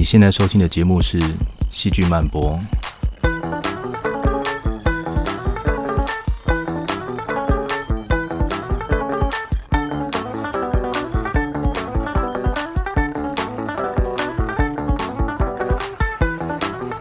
[0.00, 1.20] 你现在收听的节目是
[1.70, 2.58] 《戏剧漫播》。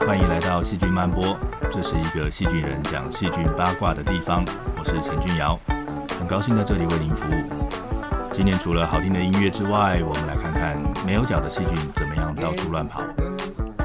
[0.06, 1.38] 欢迎来到戏剧漫播，
[1.72, 4.44] 这是一个戏剧人讲戏剧八卦的地方。
[4.78, 5.58] 我是陈俊尧，
[6.20, 8.30] 很高兴在这里为您服务。
[8.30, 13.02] 今年除了好听的音乐之外，我们来看看没有脚的细菌怎么样到处乱跑。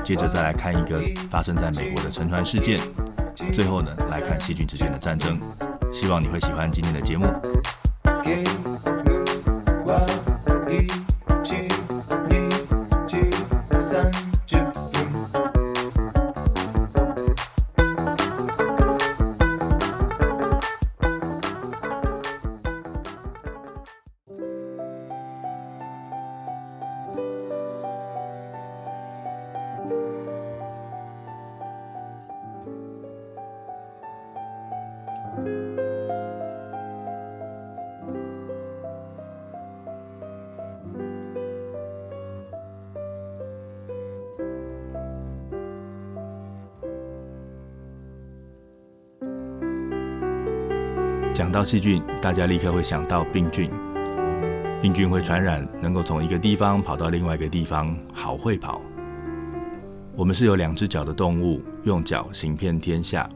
[0.02, 1.00] 接着再来看一个
[1.30, 2.80] 发生在美国的沉船事件。
[3.54, 5.38] 最后呢，来看细菌之间的战争。
[5.92, 7.26] 希望你会喜欢今天的节目。
[51.54, 53.70] 到细菌，大家立刻会想到病菌。
[54.82, 58.82] 病菌会传染，能够从一个地方跑到另外一个地方，好会跑。
[60.16, 63.30] 我们是有两只脚的动物，用脚行遍天下。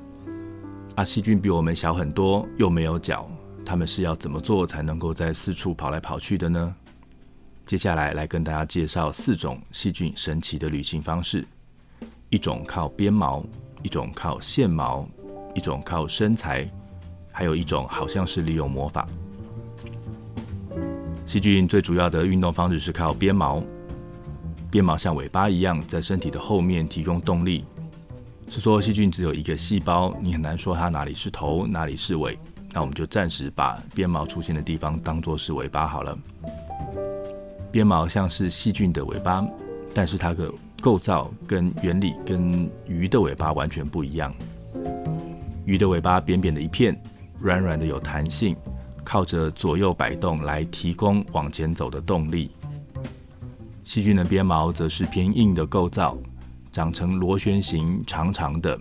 [0.96, 3.30] 啊，细菌比我们小很多，又没有脚，
[3.64, 6.74] 它们是要怎么做才能够在四处跑来跑去的呢？
[7.64, 11.46] 接下来来跟大家介绍四种细菌神奇的旅行方式：
[12.30, 13.44] 一种靠鞭毛，
[13.84, 15.08] 一种靠线毛，
[15.54, 16.68] 一种靠身材。
[17.38, 19.06] 还有一种好像是利用魔法。
[21.24, 23.62] 细菌最主要的运动方式是靠鞭毛，
[24.72, 27.64] 鞭毛像尾巴一样在身体的后面提供动力。
[28.50, 32.36] 是说细菌只有一个细胞，你很难说它哪里是头，哪里是尾。
[32.72, 36.18] 那我们就暂时把鞭毛出现的地方当做是尾巴好了。
[37.70, 39.46] 鞭毛像是细菌的尾巴，
[39.94, 44.34] 但是它的构造跟原理跟鱼的尾巴完全不一样。
[45.64, 47.00] 鱼的尾巴扁扁的一片。
[47.40, 48.56] 软软的有弹性，
[49.04, 52.50] 靠着左右摆动来提供往前走的动力。
[53.84, 56.16] 细菌的鞭毛则是偏硬的构造，
[56.70, 58.78] 长成螺旋形，长长的，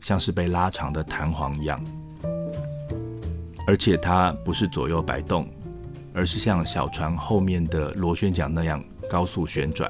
[0.00, 1.80] 像是被拉长的弹簧一样。
[3.66, 5.48] 而且它不是左右摆动，
[6.12, 9.88] 而是像小船后面的螺旋桨那样高速旋转。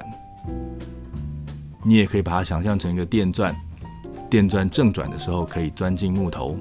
[1.83, 3.55] 你也可以把它想象成一个电钻，
[4.29, 6.55] 电钻正转的时候可以钻进木头。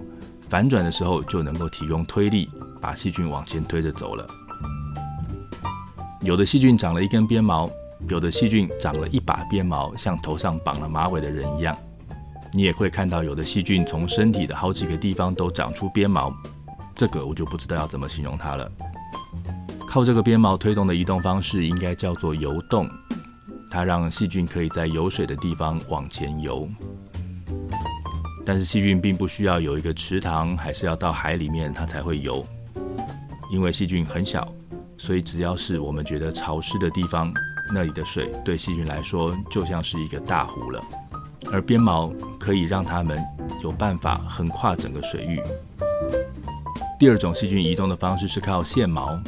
[0.51, 2.51] 反转的时候就能够提供推力，
[2.81, 4.27] 把细菌往前推着走了。
[6.23, 7.71] 有的细菌长了一根鞭毛，
[8.09, 11.79] 有的细菌长了一把鞭毛，像头上绑了马尾的人一样。
[12.53, 16.35] 你也会看到有的细菌从身体的好几个地方都长出鞭毛，
[16.97, 18.69] 这个我就不知道要怎么形容它了。
[19.87, 22.91] 靠这个鞭毛推动的移动方式应该叫做游动，
[23.71, 26.69] 它让细菌可以在有水的地方往前游。
[28.45, 32.45] 但是细菌并不需要有一个池塘，还是要到海里面它才会游。
[33.51, 34.53] 因为细菌很小，
[34.97, 37.33] 所以只要是我们觉得潮湿的地方，
[37.75, 40.81] 那里的水对细菌来说就像是一个大湖了。
[41.53, 43.19] 而鞭毛可以让它们
[43.63, 45.41] 有办法横跨整个水域。
[46.99, 49.19] 第二种细菌移动的方式是靠线毛，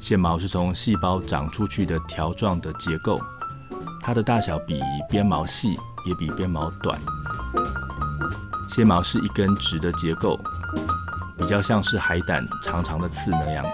[0.00, 3.18] 线毛是从细胞长出去的条状的结构，
[4.02, 5.76] 它的大小比鞭毛细，
[6.06, 7.00] 也比鞭毛短。
[8.74, 10.40] 线毛是一根直的结构，
[11.36, 13.66] 比较像是海胆长长的刺那样。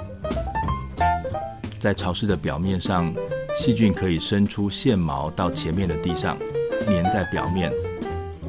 [1.78, 3.14] 在潮湿的表面上，
[3.56, 6.36] 细菌可以伸出线毛到前面的地上，
[6.86, 7.72] 粘在表面，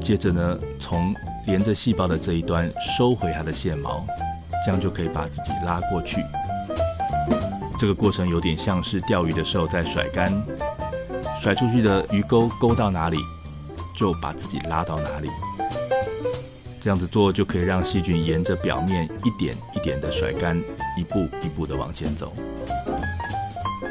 [0.00, 1.14] 接着呢，从
[1.46, 4.04] 连着细胞的这一端收回它的线毛，
[4.66, 6.24] 这样就可以把自己拉过去。
[7.78, 10.32] 这个过程有点像是钓鱼的时候在甩竿，
[11.40, 13.18] 甩出去的鱼钩勾到哪里，
[13.96, 15.28] 就把自己拉到哪里。
[16.80, 20.58] 这样子做就可以让细菌沿着表面一点一点的甩干，
[20.96, 22.32] 一步一步的往前走。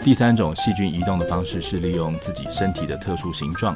[0.01, 3.75] 第三种细菌移动的方式是利用自己身体的特殊形状。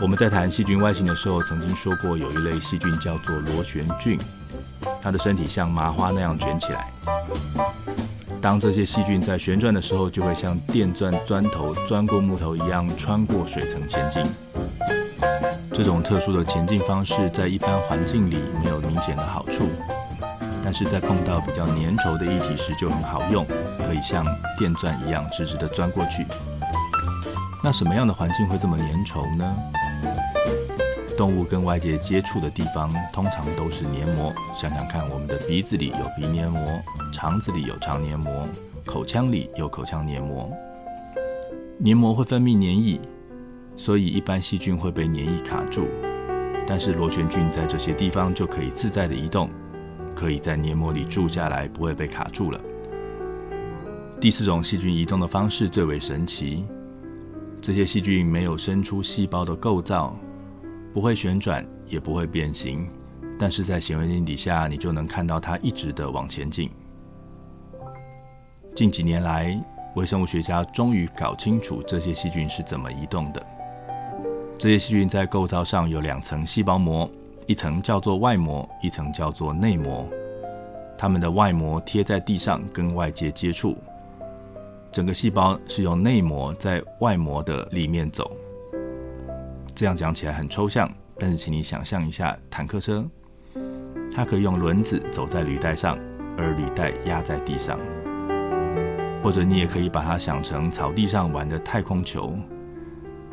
[0.00, 4.18] 我们在谈细菌外形的时候，曾经说过有一类细菌叫做螺旋菌，
[5.00, 6.88] 它的身体像麻花那样卷起来。
[8.40, 14.51] 当这些细菌在旋转的时候，就会像电钻钻头钻过木头一样，穿过水层前进。
[15.82, 19.68] 这种特殊的前进方式在一般环境里没有明显的好处，
[20.62, 23.44] 但是在碰到比较粘稠的液体时就很好用，
[23.84, 24.24] 可以像
[24.56, 26.24] 电钻一样直直的钻过去。
[27.64, 29.56] 那什么样的环境会这么粘稠呢？
[31.18, 34.32] 动物跟外界接触的地方通常都是黏膜。
[34.56, 36.64] 想想看，我们的鼻子里有鼻黏膜，
[37.12, 38.46] 肠子里有肠黏膜，
[38.86, 40.48] 口腔里有口腔黏膜。
[41.78, 43.00] 黏膜会分泌黏液。
[43.84, 45.88] 所以，一般细菌会被黏液卡住，
[46.68, 49.50] 但是螺旋菌在这些地方就可以自在的移动，
[50.14, 52.60] 可以在黏膜里住下来，不会被卡住了。
[54.20, 56.64] 第四种细菌移动的方式最为神奇，
[57.60, 60.16] 这些细菌没有伸出细胞的构造，
[60.94, 62.88] 不会旋转，也不会变形，
[63.36, 66.70] 但是在显微镜底下，你就能看到它一直的往前进。
[68.76, 69.60] 近几年来，
[69.96, 73.44] 微生物学家终于搞清楚这些细菌是怎么移动的。
[74.62, 77.10] 这些细菌在构造上有两层细胞膜，
[77.48, 80.08] 一层叫做外膜，一层叫做内膜。
[80.96, 83.76] 它们的外膜贴在地上，跟外界接触。
[84.92, 88.30] 整个细胞是由内膜在外膜的里面走。
[89.74, 90.88] 这样讲起来很抽象，
[91.18, 93.04] 但是请你想象一下，坦克车，
[94.14, 95.98] 它可以用轮子走在履带上，
[96.38, 97.76] 而履带压在地上。
[99.24, 102.38] 或者你也可以把它想成草地上玩的太空球。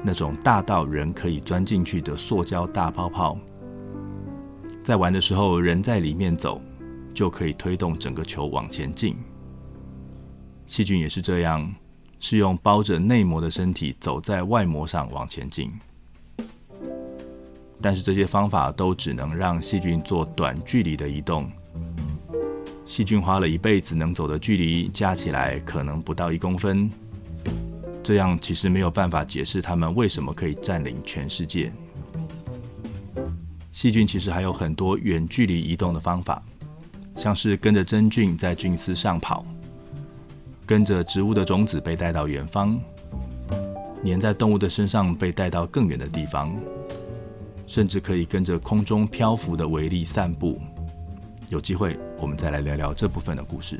[0.04, 3.38] 那种大到人可以钻进去的塑胶大泡泡，
[4.84, 6.62] 在玩的时候，人在里面走，
[7.14, 9.16] 就可以推动整个球往前进。
[10.66, 11.74] 细菌也是这样，
[12.20, 15.72] 是用包着内膜的身体走在外膜上往前进。
[17.82, 21.50] 但是这些方法都只能让细菌做短距离的移动。
[22.86, 26.90] 细菌花了一辈子能走的距离，加起来可能不到一公分。
[28.10, 31.72] 这样其实没有办法解释它们为什么可以占领全世界。
[33.72, 36.42] 细菌其实还有很多远距离移动的方法，
[37.16, 39.46] 像是跟着真菌在菌丝上跑，
[40.66, 42.80] 跟着植物的种子被带到远方，
[44.04, 46.60] 粘在动物的身上被带到更远的地方，
[47.68, 50.60] 甚至可以跟着空中漂浮的微粒散步。
[51.50, 53.80] 有机会我们再来聊聊这部分的故事。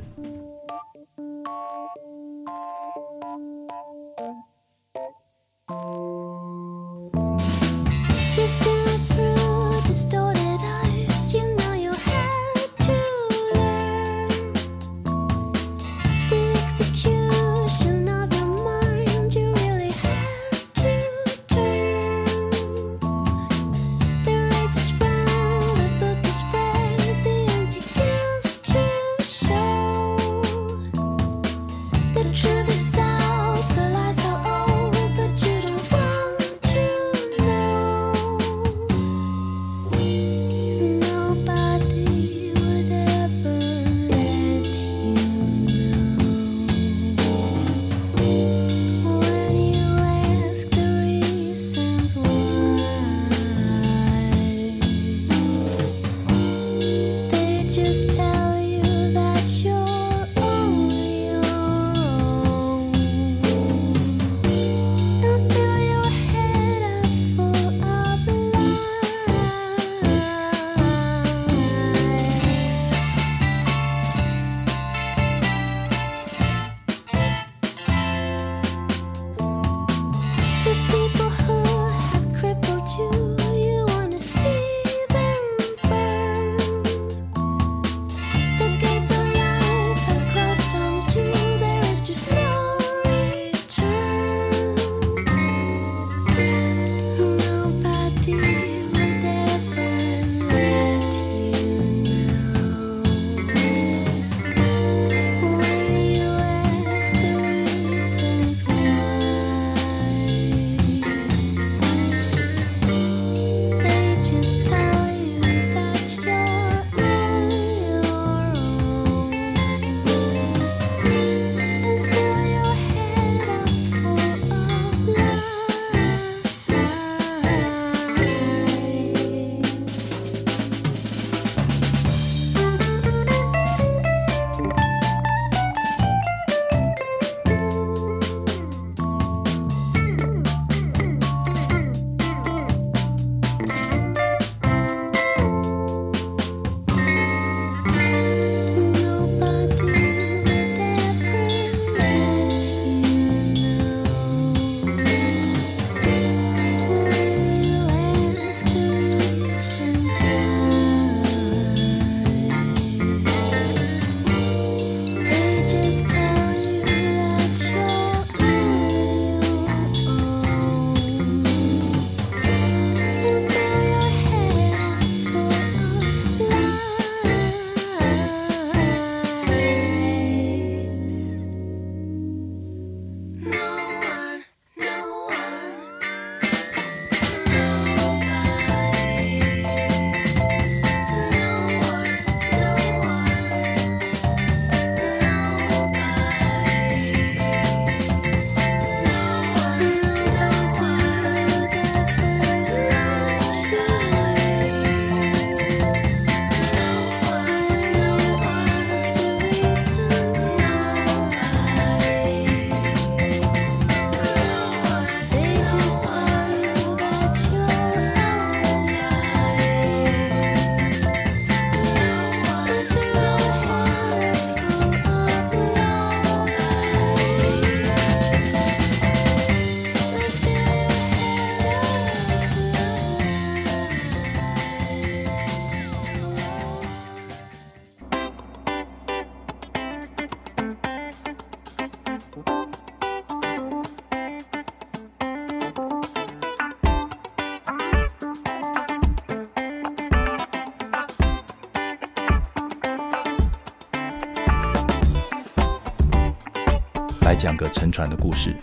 [257.40, 258.54] 讲个沉船的故事。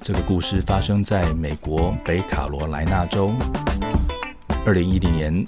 [0.00, 3.34] 这个故事发生在美国北卡罗来纳州。
[4.64, 5.44] 二零一零年，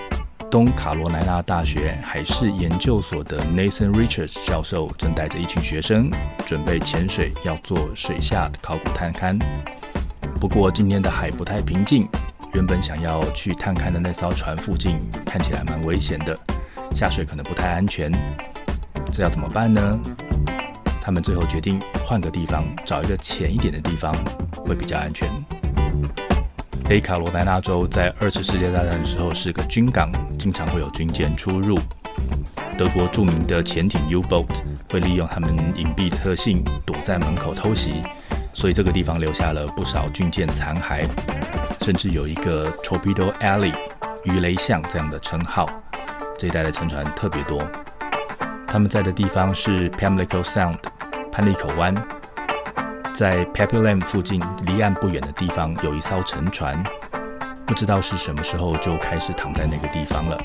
[0.51, 6.11] 东卡罗来纳大学海事研究所的 Nathan Richards 教授正带着一群学生
[6.47, 9.41] 准备潜水，要做水下考古探勘。
[10.39, 12.07] 不过今天的海不太平静，
[12.53, 16.39] 原本想要去探勘的那艘船附近看起来蛮危险的，
[16.95, 18.13] 下水可能不太安全。
[19.11, 19.99] 这要怎么办呢？
[21.05, 24.15] 他们最后决定换个地方，找一个浅一点的地方，
[24.65, 25.29] 会比较安全。
[26.89, 31.77] 北卡罗来纳州在二次世界大战的时候是个军港，经常会有军舰出入。
[32.79, 34.47] 德国著名的潜艇 U-boat
[34.91, 38.03] 会利用他们隐蔽的特性，躲在门口偷袭，
[38.55, 41.05] 所以这个地方留下了不少军舰残骸，
[41.81, 43.75] 甚至有一个 Torpedo Alley
[44.25, 45.69] 鱼雷巷这样的称号。
[46.39, 47.61] 这一带的沉船特别多。
[48.67, 50.79] 他们在的地方是 Pamlico Sound。
[51.33, 51.95] 潘利口湾，
[53.15, 56.85] 在 Papulam 附近离岸不远的地方有一艘沉船，
[57.65, 60.39] 不知道是什么时候就开始躺在那个地方了。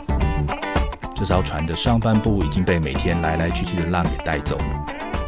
[1.14, 4.58] 这艘船的上半部已经被每天来来去去的浪给带走，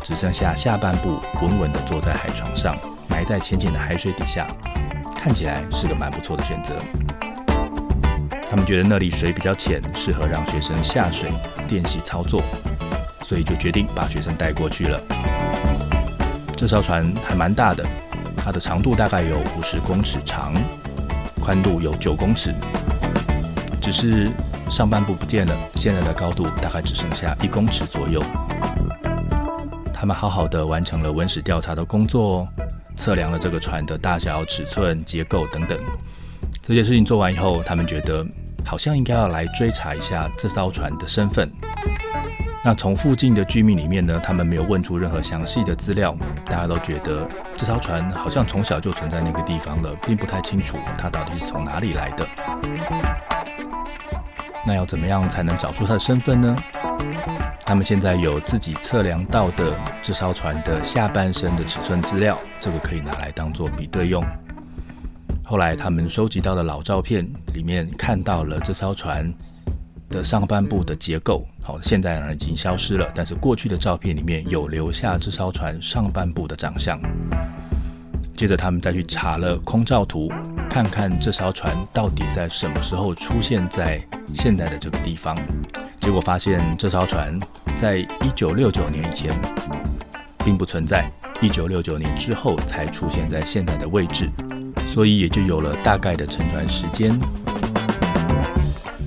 [0.01, 2.78] 只剩下下半部稳稳地坐在海床上，
[3.10, 4.48] 埋在浅浅的海水底下，
[5.18, 6.75] 看起来是个蛮不错的选择。
[8.50, 11.30] 他们觉得那里水比较浅，适合让学生下水
[11.68, 12.42] 练习操作，
[13.25, 14.98] 所以就决定把学生带过去了。
[16.60, 17.86] 这艘船还蛮大的，
[18.36, 20.54] 它的长度大概有五十公尺长，
[21.39, 22.54] 宽度有九公尺。
[23.82, 24.30] 只是
[24.70, 28.22] 上半部不见了，现在的高度大概只剩下一公尺左右。
[29.94, 32.46] 他们好好的完成了文史调查的工作，
[32.98, 35.80] 测量了这个船的大小、尺寸、结构等等。
[36.62, 38.25] 这些事情做完以后，他们觉得
[38.66, 41.50] 好像应该要来追查一下这艘船的身份。
[42.62, 47.25] 那从附近的居民里面呢，他们没有问出任何详细的资料，大家都觉得
[47.56, 52.28] 这艘船好像从小就存在那个地方了，并不太清楚它到底是从哪里来的。
[54.68, 56.56] 那要怎么样才能找出它的身份呢？
[57.66, 59.74] 他们现在有自己测量到的
[60.04, 64.22] 这艘船的下半身的尺寸资料，这个可以拿来当做比对用。
[65.46, 69.34] 后来他们收集到的老照片里面看到了这艘船。
[70.10, 73.10] 的上半部的结构，好，现在呢已经消失了。
[73.13, 77.00] 但是过去的照片里面有留下这艘船上半部的长相。
[78.34, 80.32] 接着他们再去查了空照图，
[80.70, 84.01] 看看这艘船到底在什么时候出现在
[84.34, 85.38] 现在的这个地方。
[86.00, 87.38] 结果发现这艘船
[87.75, 89.34] 在一九六九年以前
[90.46, 91.12] 并不存在，
[91.42, 94.30] 一九六九年之后才出现在现在的位置，
[94.88, 97.12] 所以也就有了大概的沉船时间。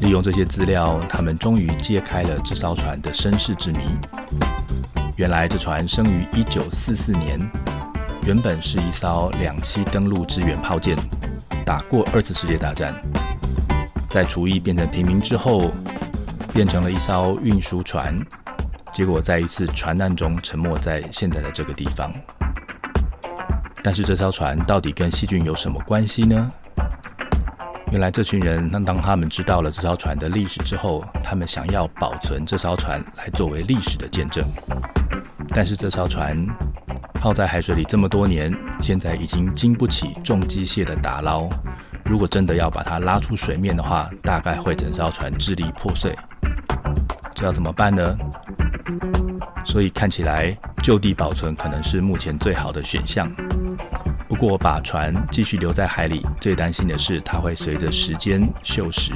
[0.03, 3.79] 利用这些资料，他们终于揭开了这艘船的身世之谜。
[5.17, 7.39] 原来，这船生于1944年，
[8.27, 10.97] 原本是一艘两栖登陆支援炮舰，
[11.65, 12.93] 打过二次世界大战。
[14.11, 15.71] 在厨役变成平民之后，
[16.53, 18.19] 变成了一艘运输船，
[18.93, 22.13] 结果在一次船难中沉没在现在的这个地方。
[23.85, 26.51] 但是，这艘船到底跟细菌有什么关系呢？
[27.93, 34.43] 原来这群人，那当他们知道了这艘船的历史之后，他们想要保存这艘船来作为历史的见证。
[35.49, 36.35] 但是这艘船
[37.13, 41.47] 泡在海水里这么多年，现在已经经不起重机械的打捞。
[42.07, 46.17] 如果真的要把它拉出水面的话，大概会整艘船支离破碎。
[47.35, 48.17] 这要怎么办呢？
[49.67, 53.31] 所以看起来就地保存可能是目前最好的选项。
[54.43, 59.13] 不过，把船继续留在海里，最担心的是它会随着时间锈蚀，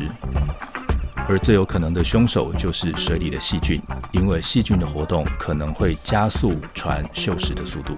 [1.28, 7.96] 而最有可能的凶手就是水里的细菌，因为细菌的活动可能会加速船锈蚀的速度。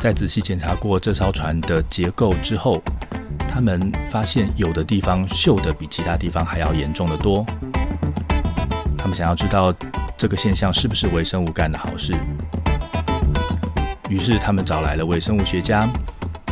[0.00, 2.82] 在仔细检查过这艘船的结构之后，
[3.48, 7.46] 他们发现有的地方锈的比其他地方还要严重的多。
[8.98, 9.72] 他们想要知道
[10.16, 12.12] 这个现象是不是微生物干的好事。
[14.12, 15.88] 于是他们找来了微生物学家，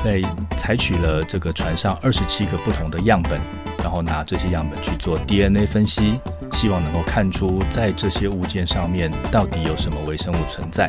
[0.02, 0.22] 在
[0.56, 3.38] 采取了这个船上二十七个不同的样本，
[3.80, 6.18] 然后拿这些样本去做 DNA 分析，
[6.52, 10.88] 希望能够看出在这些物件上面到底有什么微生物存在，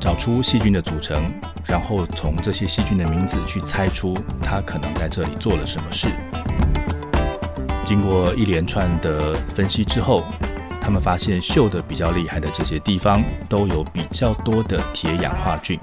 [0.00, 1.30] 找出细菌的组成，
[1.66, 6.08] 然后从这些细菌的名字去猜出它可能在这里做了什么事。
[7.84, 10.24] 经过一连串的分析之后。
[10.88, 15.78] 他们发现锈的比较厉害的这些地方都有比较多的铁氧化菌。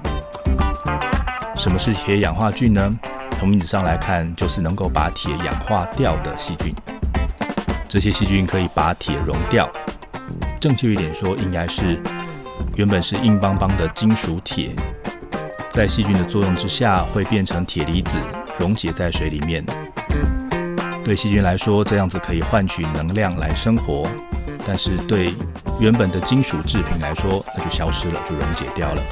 [1.54, 2.92] 什么是铁氧化菌呢？
[3.38, 6.74] 从名字上来看，就是能够把铁氧化掉的细菌。
[7.88, 9.70] 这些细菌可以把铁溶掉。
[10.58, 12.02] 正确一点说，应该是
[12.74, 14.70] 原本是硬邦邦的金属铁，
[15.70, 18.16] 在细菌的作用之下会变成铁离子，
[18.58, 19.64] 溶解在水里面。
[21.04, 24.04] 对细菌来说，这样子可以换取能量来生活，
[24.66, 25.32] 但是对
[25.78, 29.02] 原本的金属制品来说，那就消失了，就溶解掉了。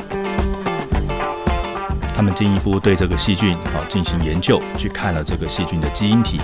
[2.12, 6.40] 他们进一步对这个细菌啊进行研究，去看了这个细菌的基因体，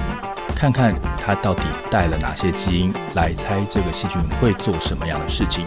[0.54, 5.66] 看看它到底带了哪些基因，来猜这个细菌会做什么样的事情。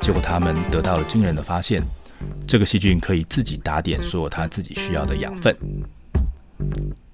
[0.00, 1.82] 结果他们得到了惊人的发现，
[2.46, 5.56] 这个细菌可以自己打点所有它自己需要的养分。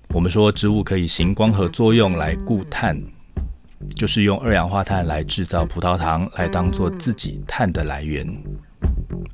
[0.08, 3.00] 我们说植物可以行光合作用来固碳，
[3.94, 8.26] 就是用二氧化碳来制造葡萄糖，来当做自己碳的来源。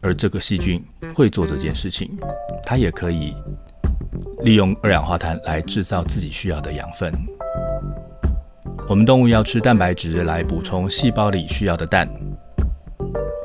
[0.00, 0.84] 而这个细菌
[1.14, 2.10] 会做这件事情，
[2.64, 3.34] 它也可以
[4.42, 7.12] 利用二氧化碳来制造自己需要的养分。
[8.88, 12.08] 我们动物要吃蛋白质来补充细胞里需要的氮，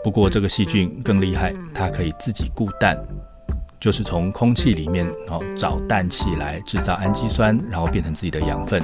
[0.03, 2.97] 不过这个细菌更厉害，它可以自己固氮。
[3.79, 8.81] 就是从空气里面哦找氮气来制造氨基酸，然后变成自己的养分。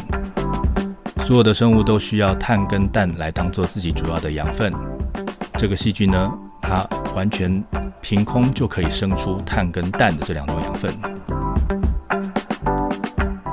[1.29, 4.73] 所有的生物都需要碳跟氮来当做自己主要的养分。
[5.59, 6.83] 这个细菌呢，它
[7.15, 7.63] 完全
[8.01, 10.91] 凭空就可以生出碳跟氮的这两种养分。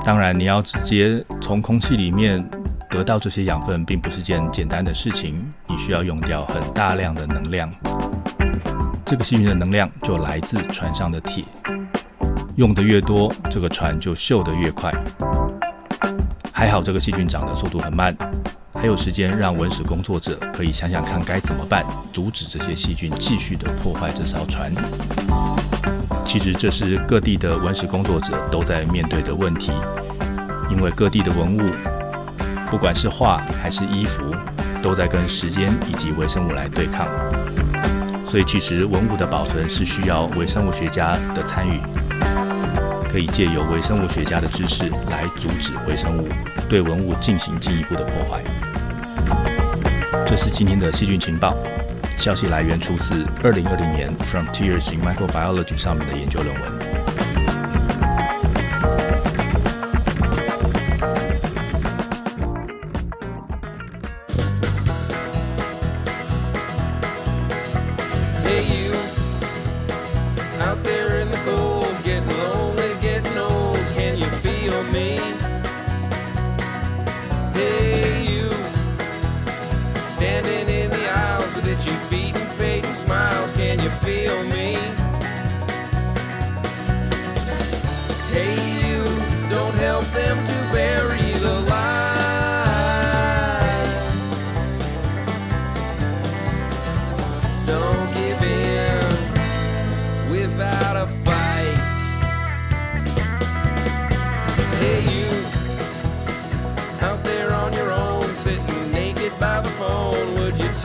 [0.03, 2.43] 当然，你要直接从空气里面
[2.89, 5.35] 得到这些养分，并不是件简单的事情，
[5.67, 7.71] 你需要用掉很大量的能量。
[9.05, 11.43] 这个细菌的能量就来自船上的铁，
[12.55, 14.91] 用的越多，这个船就锈得越快。
[16.57, 18.17] 还好这个细菌长的速度很慢，
[18.73, 24.73] 还有时间让文史工作者可以想想看该怎么办，阻止这些细菌继续的破坏这艘船。
[26.25, 29.71] 其实这是各地的文史工作者都在面对的问题，
[30.71, 31.71] 因为各地的文物，
[32.71, 34.33] 不管是画还是衣服，
[34.81, 37.07] 都在跟时间以及微生物来对抗。
[38.25, 41.79] 所以，其实文物的保存是需要微生物学家的参与，
[43.17, 46.29] 可以借由微生物学家的知识来阻止微生物
[46.69, 48.43] 对文物进行进一步的破坏。
[50.27, 51.55] 这是今天的细菌情报，
[52.15, 56.96] 消息来源出自二零二零年《From Tears in Microbiology》上面的研究论文。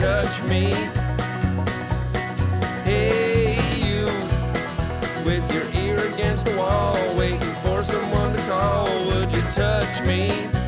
[0.03, 0.65] Touch me.
[2.83, 4.03] Hey, you,
[5.23, 8.85] with your ear against the wall, waiting for someone to call.
[9.05, 10.62] Would you touch me?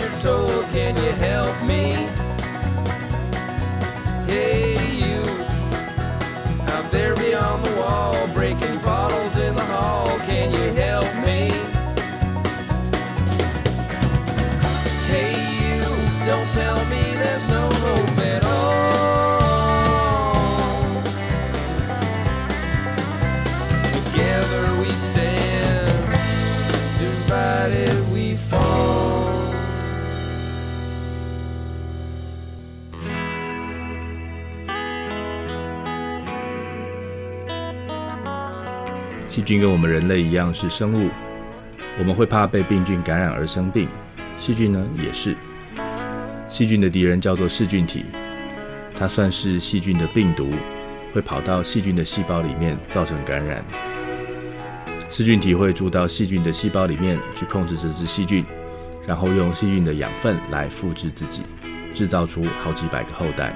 [0.00, 2.23] your toll, can you help me?
[39.44, 41.10] 菌跟我们人类一样是生物，
[41.98, 43.86] 我们会怕被病菌感染而生病，
[44.38, 45.36] 细菌呢也是。
[46.48, 48.04] 细菌的敌人叫做噬菌体，
[48.98, 50.50] 它算是细菌的病毒，
[51.12, 53.64] 会跑到细菌的细胞里面造成感染。
[55.10, 58.44] 噬菌体会住到细菌的细胞里面去控制这只细菌，
[59.06, 61.42] 然后用细菌的养分来复制自己，
[61.92, 63.54] 制造出好几百个后代。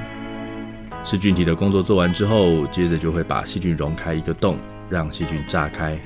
[1.05, 4.59] 噬菌体的工作做完之后，接着就会把细菌溶开一个洞，
[4.91, 5.99] 让细菌炸开。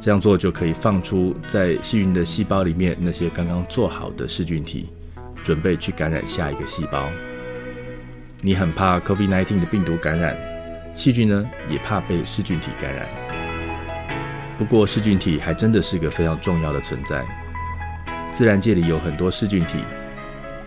[0.00, 4.88] 这样做就可以放出在细菌的细胞里面那些刚刚做好的噬菌体。
[5.44, 7.08] 准备去感染下一个细胞。
[8.40, 10.36] 你很怕 COVID-19 的病毒感染，
[10.94, 13.08] 细菌呢也怕被噬菌体感染。
[14.56, 17.24] 不过噬菌体还真的是个非常重要的存在。
[18.30, 19.78] 自然界里有很多噬菌体，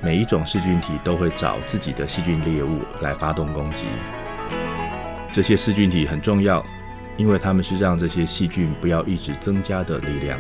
[0.02, 3.86] 每一种噬菌体都会找自己的细菌猎物来发动攻击。
[5.32, 6.62] 这些噬菌体很重要，
[7.18, 10.40] 因为它们是让这些细菌不要一直增加的力量。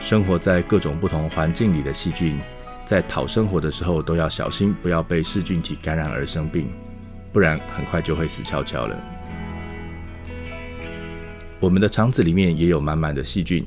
[0.00, 2.38] 生活在各种不同环境里的细菌。
[2.86, 6.68] 在讨生活的时候都要小心，不要被噬菌体感染而生病，
[7.32, 8.94] 不然很快就会死翘翘了。
[11.58, 13.66] 我们的肠子里面也有满满的细菌，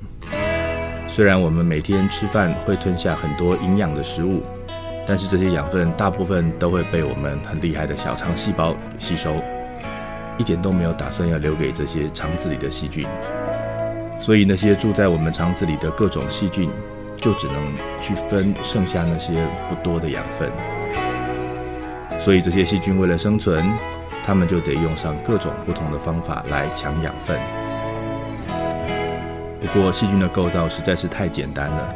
[1.07, 4.43] 虽然我们每天吃饭会吞下很多营养的食物，
[5.07, 9.41] 但是这些养分大部分都会被我们很厉害的小肠细胞吸收，
[10.37, 13.07] 一点都没有打算要留给这些肠子里的细菌。
[14.19, 16.69] 所以那些住在我们肠子里的各种细菌。
[17.19, 17.55] 就只能
[17.99, 20.51] 去分剩下那些不多的养分，
[22.19, 23.65] 所以这些细菌为了生存，
[24.23, 27.35] 它们就得用上各种不同的方法来抢养分。
[29.59, 31.95] 不过细菌的构造实在是太简单了，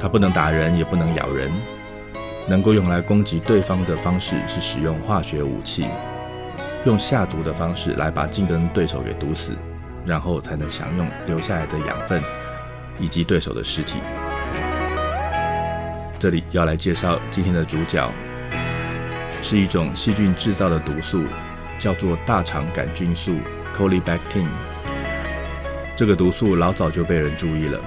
[0.00, 1.52] 它不能打人，也不能咬人，
[2.48, 5.84] 能够用来攻击对方的方式是使用化学武器，
[6.84, 9.56] 用下毒的方式来把竞争对手给毒死，
[10.04, 12.22] 然后才能享用留下来的养分
[13.00, 13.94] 以及对手的尸体。
[16.18, 18.10] 这里要来介绍今天的主角，
[19.40, 21.24] 是一种细菌制造的毒素，
[21.78, 23.38] 叫做大肠杆菌素
[23.74, 24.46] （Colibactin）。
[25.96, 27.80] 这个毒素老早就被人注意了，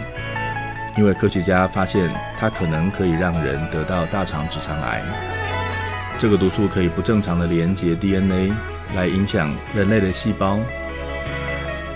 [0.98, 5.04] 因为科学家发现它可能可以让人得到大肠直肠癌。
[6.18, 8.52] 这个毒素可以不正常的连接 DNA
[8.96, 10.60] 来影响人类的细胞，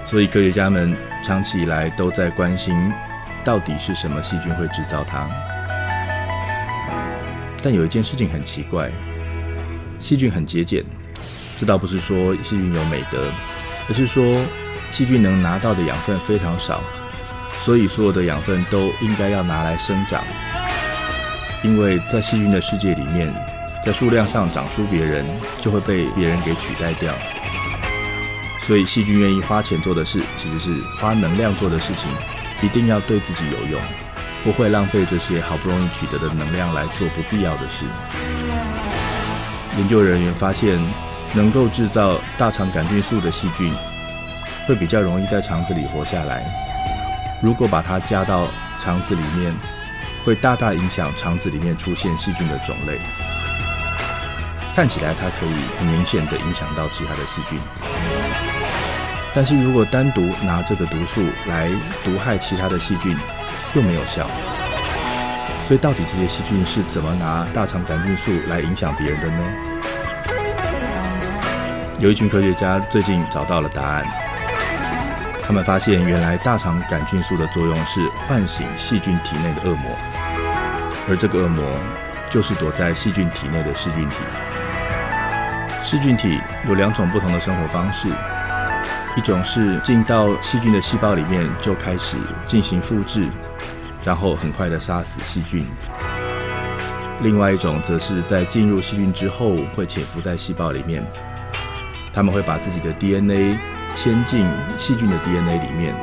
[0.05, 2.75] 所以科学家们长期以来都在关心，
[3.43, 5.29] 到底是什么细菌会制造它。
[7.63, 8.89] 但有一件事情很奇怪，
[9.99, 10.83] 细菌很节俭。
[11.59, 13.19] 这倒不是说细菌有美德，
[13.87, 14.39] 而是说
[14.89, 16.81] 细菌能拿到的养分非常少，
[17.61, 20.23] 所以所有的养分都应该要拿来生长。
[21.63, 23.31] 因为在细菌的世界里面，
[23.83, 25.25] 在数量上长出别人，
[25.59, 27.13] 就会被别人给取代掉。
[28.61, 32.09] 所以细菌愿意花钱做的事，其实是花能量做的事情，
[32.61, 33.81] 一定要对自己有用。
[34.43, 37.85] 不会浪费这些好不容易取得的能量来做不必要的事。
[39.77, 40.79] 研究人员发现，
[41.33, 43.73] 能够制造大肠杆菌素的细菌，
[44.67, 46.43] 会比较容易在肠子里活下来。
[47.41, 48.47] 如果把它加到
[48.79, 49.53] 肠子里面，
[50.23, 52.99] 会大大影响肠子里面出现细菌的种类。
[54.73, 57.59] 看起来它可以很明显的影响到其他的细菌，
[59.33, 61.69] 但是如果单独拿这个毒素来
[62.05, 63.15] 毒害其他的细菌，
[63.73, 64.25] 又没有效，
[65.67, 69.43] 所以到底这些细菌是怎么拿大肠杆菌素来影响别人的呢？
[71.99, 74.05] 有一群科学家最近找到了答案，
[75.43, 79.97] 他们发现原来大肠杆菌素的作用是唤醒细菌体内的恶魔，
[81.09, 81.63] 而这个恶魔
[82.29, 84.15] 就是躲在细菌体内的噬菌体。
[85.83, 88.07] 噬菌体有两种不同的生活方式。
[89.17, 92.15] 一种是进到细菌的细胞里面就开始
[92.47, 93.27] 进行复制，
[94.05, 95.65] 然后很快的杀死细菌；
[97.21, 101.05] 另外一种则是在进入细菌之后会潜伏在细胞里面，
[102.13, 103.57] 他们会把自己的 DNA
[103.93, 105.93] 嵌进细菌的 DNA 里面，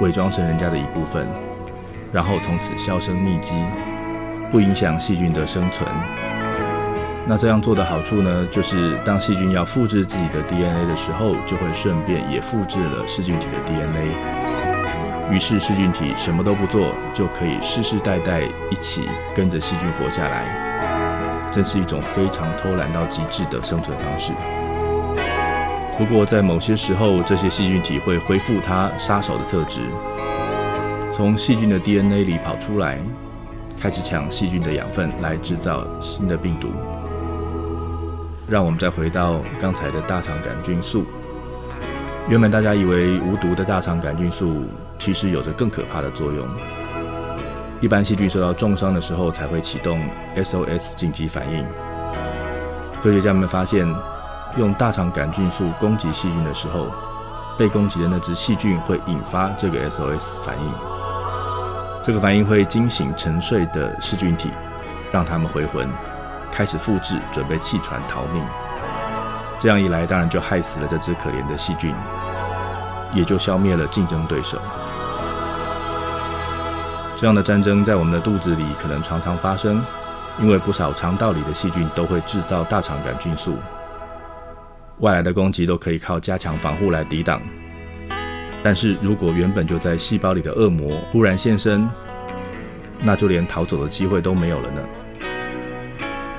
[0.00, 1.26] 伪装成人家的一部分，
[2.10, 3.54] 然后从此销声匿迹，
[4.50, 5.86] 不影响细菌的生存。
[7.26, 14.10] 那这样做的好处呢，就是当细菌要复制自己的 DNA 的时候，就会顺便也复制了噬菌体的 DNA。
[15.32, 21.50] 于是噬菌体什么都不做，就可以世世代代一起跟着细菌活下来。
[21.50, 24.32] 真是一种非常偷懒到极致的生存方式。
[25.96, 29.80] 不过在某些时候，这些细菌体会恢复它杀手的特质，
[31.10, 32.98] 从细菌的 DNA 里跑出来，
[33.80, 36.68] 开始抢细菌的养分来制造新的病毒。
[38.48, 41.04] 让我们再回到刚才的大肠杆菌素。
[42.28, 44.64] 原本大家以为无毒的大肠杆菌素，
[44.98, 46.46] 其实有着更可怕的作用。
[47.80, 51.64] 一般细菌受到重伤的时候才会启动 SOS 紧急反应。
[53.02, 53.86] 科学家们发现，
[54.56, 56.86] 用大肠杆菌素攻击细菌的时候，
[57.58, 60.72] 被攻击的那只细菌会引发这个 SOS 反应。
[62.02, 64.48] 这个反应会惊醒沉睡的噬菌体，
[65.12, 65.86] 让它们回魂，
[66.54, 68.40] 开始复制，准备弃船逃命。
[69.58, 71.92] 这样一来，当然就害死了这只可怜的细菌，
[73.12, 74.56] 也就消灭了竞争对手。
[77.16, 79.84] 这样的战争在我们的肚子里可能常常发生，
[80.40, 83.56] 因为不少肠道里的细菌都会制造大肠杆菌素，
[84.98, 87.42] 外来的攻击都可以靠加强防护来抵挡。
[88.62, 91.90] 但是如果原本就在细胞里的恶魔忽然现身，
[93.00, 94.80] 那就连逃走的机会都没有了呢。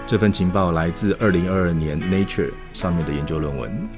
[0.07, 3.89] 这份情报来自二零二二年《Nature》上面的研究论文。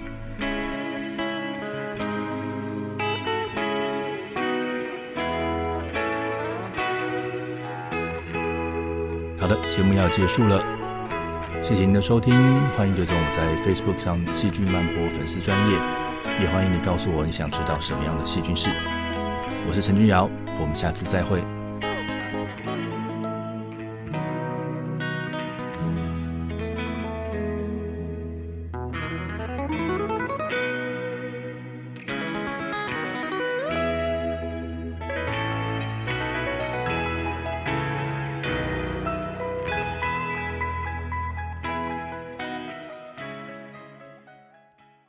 [9.37, 10.63] 好的，节目要结束了，
[11.61, 12.33] 谢谢您的收听，
[12.77, 15.77] 欢迎追踪我在 Facebook 上细菌漫播粉丝专业，
[16.41, 18.69] 也欢迎你告诉我你想知道什么样的细菌事。
[19.67, 21.43] 我是陈君瑶，我们下次再会。